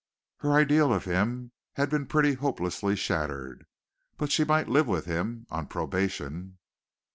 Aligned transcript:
Her 0.37 0.51
ideal 0.53 0.91
of 0.91 1.05
him 1.05 1.51
had 1.73 1.91
been 1.91 2.07
pretty 2.07 2.33
hopelessly 2.33 2.95
shattered 2.95 3.67
but 4.17 4.31
she 4.31 4.43
might 4.43 4.67
live 4.67 4.87
with 4.87 5.05
him 5.05 5.45
on 5.51 5.67
probation. 5.67 6.57